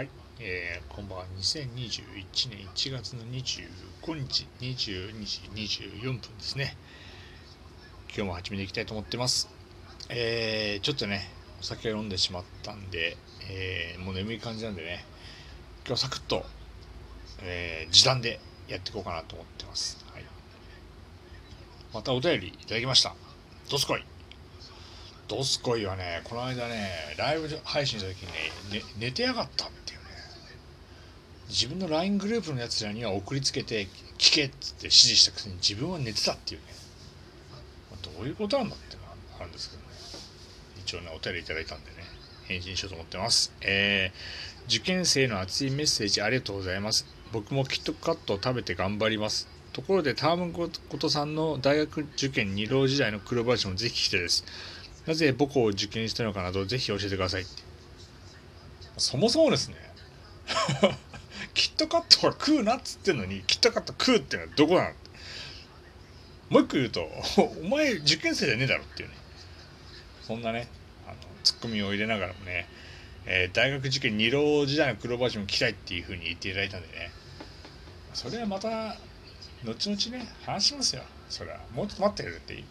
[0.00, 0.08] はい、
[0.40, 1.24] えー、こんばんは。
[1.36, 6.74] 2021年1月の25日、22時24分ですね。
[8.08, 9.50] 今日も始めていきたいと思ってます。
[10.08, 11.28] えー、ちょっとね、
[11.60, 13.18] お酒を飲んでしまったんで、
[13.50, 15.04] えー、もう眠い感じなんでね、
[15.86, 16.46] 今日サクッと、
[17.42, 20.02] えー、時短でやっていこうかなと思ってます。
[20.14, 20.24] はい、
[21.92, 23.14] またお便りいただきました。
[23.68, 24.04] どすこい
[25.30, 28.32] ドスコイはね、この間ね、ライブ配信した時に
[28.72, 29.70] ね、ね寝てやがったっ、
[31.50, 33.86] 自分の LINE グループのやつらには送りつけて、
[34.18, 36.66] 聞けっつって指示したくせに自分は寝てたっていうね、
[37.90, 39.08] まどういうことなんだってのが
[39.40, 39.88] あるんですけどね、
[40.84, 41.96] 一応ね、お便りいただいたんでね、
[42.44, 43.52] 返信しようと思ってます。
[43.60, 47.06] えー、受験生の熱いメッセージありがとうございます。
[47.32, 49.48] 僕もキットカットを食べて頑張ります。
[49.72, 54.44] ところで、タームことさんの大学受験二浪時代の黒林もぜひ聞きたいです。
[55.06, 57.46] なぜ母校を受験したのかなどぜひ教えてください
[58.96, 59.76] そもそもですね
[61.60, 64.88] キットカットは食うなっつってんのにキットカット食うってのはどこなの
[66.48, 67.06] もう一個言うと
[67.62, 69.14] お前受験生じゃねえだろっていうね。
[70.26, 70.68] そんなね
[71.06, 72.66] あのツッコミを入れながらもね、
[73.26, 77.10] えー、大学受験二浪時代の黒バージョン聞きたいっていうふうに言っていただいたんでね。
[78.14, 78.96] それはまた
[79.62, 81.02] 後々ね話しますよ。
[81.28, 82.64] それはもうちょっと待ってくれっていい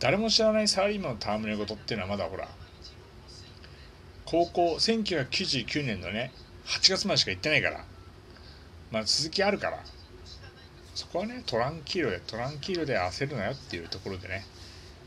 [0.00, 2.46] 誰も知らないサラリーマンの戯れ事っていうのはまだほら
[4.26, 6.30] 高校1999年のね
[6.66, 7.86] 8月までしか行ってないから。
[8.90, 9.78] まあ続きあるから。
[10.98, 14.44] そこはねトランキーロでトランキーロで焦るなよっていうところでね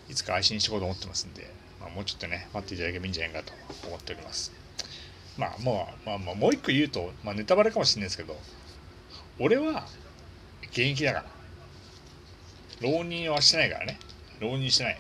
[0.08, 3.52] いつか配信していこうと思ってますんで、まあ、もうちょっとね待っていただければいいんじゃないかと
[3.90, 4.54] 思っております。
[5.38, 8.38] まあもう、まあ、もう一個言うと、まあ、ネタバレかもしれないですけど
[9.38, 9.86] 俺は
[10.72, 11.20] 現役だか
[12.80, 12.90] ら。
[12.90, 14.00] 浪人はしてないからね。
[14.40, 15.00] 浪人してない。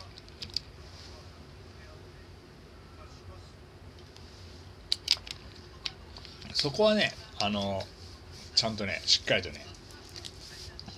[6.53, 7.81] そこはねあの
[8.61, 9.65] ちゃんとねしっかりとね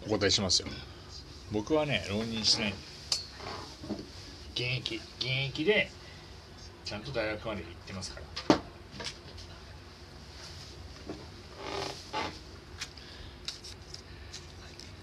[0.05, 0.67] お答えしますよ。
[1.49, 2.73] 僕はね浪人してない。
[4.53, 5.89] 現役現役で
[6.83, 8.19] ちゃんと大学まで行ってますか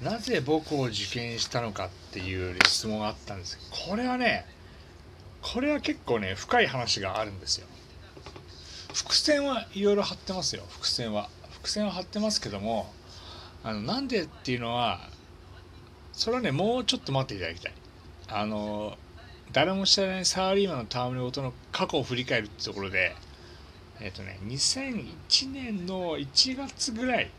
[0.03, 0.11] ら。
[0.13, 3.59] なぜ母校を受験したのかっていう質問があったんです
[3.89, 4.45] これはね
[5.41, 7.67] これは結構ね深い話があるんですよ。
[8.93, 10.65] 伏線はいろいろ張ってますよ。
[10.69, 11.31] 伏線は。
[11.61, 12.93] 伏線は張ってますけども
[13.63, 15.01] あのなんでっていうのは
[16.13, 17.73] それはねもうちょっと待っていただきたい
[18.29, 18.97] あの
[19.53, 23.15] 誰も知らないサラリーマンの戯れ事の過去を振り返るってところで
[24.01, 27.31] えっ、とね2001年の1月ぐらい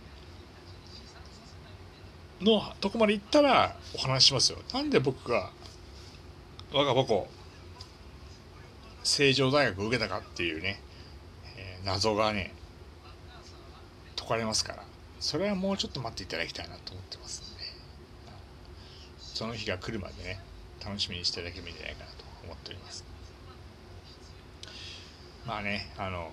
[2.39, 4.59] のとこまで行ったらお話しますよ。
[4.73, 5.49] なんで僕が
[6.71, 7.27] 我が母校
[9.03, 10.79] 成城大学を受けたかっていうね、
[11.57, 12.53] えー、謎がね
[14.21, 14.83] 解かれますから。
[15.19, 17.63] それはもうちょっと待っていただきたいなと思ってますんで。
[19.17, 20.39] その日が来るまでね
[20.83, 23.03] 楽しみにしていただければいいんじゃないかなと思っております。
[25.47, 26.29] まあねあの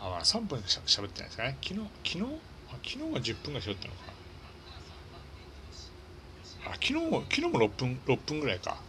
[0.00, 1.56] あ3分しゃ喋ってないですかね。
[1.62, 2.40] 昨日昨日
[2.70, 4.06] 昨日は10分がしゃべったのか
[6.64, 6.70] な。
[6.72, 7.02] あ昨日昨
[7.34, 8.80] 日も6分6分ぐらいか。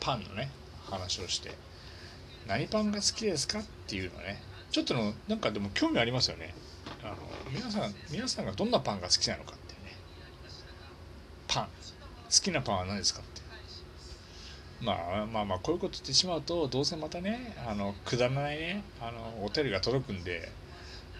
[0.00, 0.50] パンのね
[0.90, 1.52] 話をして。
[2.46, 4.42] 何パンが好きですかっていうのね。
[4.70, 6.54] ちょっとのなんかでも興味ありますよね。
[7.04, 7.16] あの
[7.52, 9.92] 皆さん皆さんがどんなパンが好きなのかっていうね。
[11.46, 11.64] パン。
[11.64, 11.70] 好
[12.30, 13.42] きなパンは何ですかって
[14.80, 20.50] まあまあまあこういうこと言ってしまうとどうせまたねあのくだらないねあのお便りが届くんで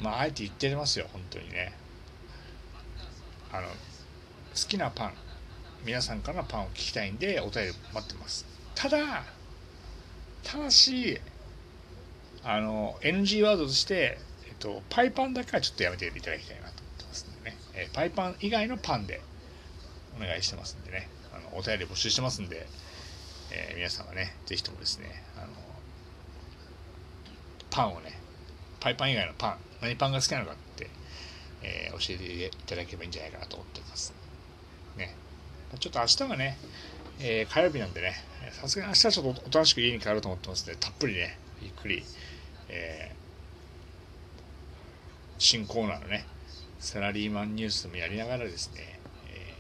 [0.01, 1.73] まああえて言ってますよ本当にね。
[3.53, 3.75] あの好
[4.69, 5.13] きなパン。
[5.85, 8.47] 皆さんからパンを聞きたいんでお便り待ってます。
[8.75, 9.23] ただ
[10.43, 11.21] ただし
[12.43, 14.19] あの NG ワードとして、
[14.55, 19.21] えっと、パイパンだけはちょっとやめていただきたいなと思ってますんでね、えパイパン以外のパンで
[20.17, 21.09] お願いしてますんでね。
[21.33, 22.67] あのお便り募集してますんで、
[23.51, 25.49] えー、皆さんはね是非ともですねあの
[27.71, 28.19] パンをね
[28.79, 30.89] パイパン以外のパン何パンが好きなのかって、
[31.63, 34.15] えー、教えていただければいいんじゃないかなと思ってます。
[34.97, 35.15] ね。
[35.81, 36.57] ちょっと明日はね、
[37.21, 38.15] えー、火曜日なんでね、
[38.53, 42.05] さすがに明日はちょっとおとなしく家に帰ろうと思ってますので、たっぷりね、ゆっくり、
[42.69, 43.24] えー、
[45.45, 46.25] 新コーナーのね、
[46.79, 48.99] サラリーマンニュースもやりながらですね、
[49.29, 49.55] え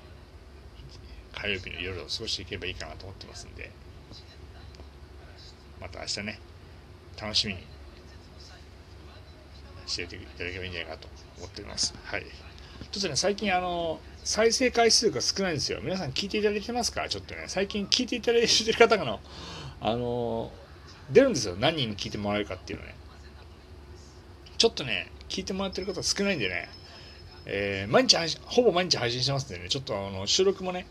[1.34, 3.70] ー、火曜日の夜を過ごしていけばいいかなと思ってますんで、
[5.82, 6.40] また明日ね、
[7.20, 7.60] 楽しみに
[9.86, 11.94] していただければいいんじゃないかと思っております。
[12.02, 12.22] はい。
[12.90, 15.80] ちょっとね、最近あの、再生回数が少ないんですよ。
[15.82, 17.06] 皆さん聞いていただいてますか？
[17.10, 19.20] ちょっとね、最近聞いていただいてる方がの、
[19.82, 20.50] あの、
[21.10, 21.56] 出るんですよ。
[21.58, 22.94] 何人に聞いてもらえるかっていうのね。
[24.56, 26.68] ちょっとね、聞いてもらってる方少ないんでね、
[27.44, 30.86] えー、毎日配信、ほぼ毎日配信してますんでね、ちょっとあの収録もね、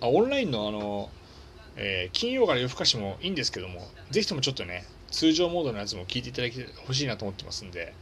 [0.00, 1.10] あオンラインのあの、
[1.76, 7.92] えー、金曜から夜更かしもいいんですけども、ぜひともちょっとね、通常モードのやつも聞いていただきほしいなと思ってますんで、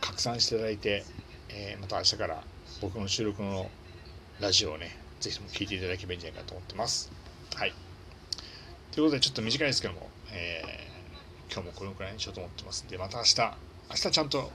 [0.00, 1.04] 拡散していただいて、
[1.50, 2.42] えー、また明日から
[2.80, 3.68] 僕の収録の
[4.40, 7.12] ラジオをね、ぜひとも聞いていただければいいんじゃないかと思ってます。
[7.56, 7.74] はい。
[8.90, 14.50] ということで、ちょっと短いですけども、えー、今日もこのくらいにしようと思ってますんで、また明日、明日ちゃんと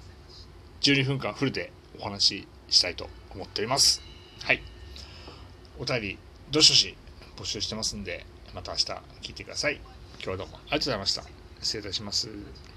[0.82, 4.02] 12分間フルでお話ししたいと思っております。
[4.42, 4.62] はい。
[5.80, 6.18] お便り、
[6.52, 6.98] どしどし
[7.38, 8.86] 募集してますんで、また明日
[9.22, 9.76] 聞いてください。
[10.16, 11.24] 今日はどうもありがとうございました。
[11.62, 12.30] 失礼いたします。